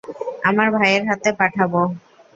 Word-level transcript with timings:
আমার 0.43 0.67
ভাইয়ের 0.75 1.03
হাতে 1.09 1.29
পাঠাবো। 1.39 1.81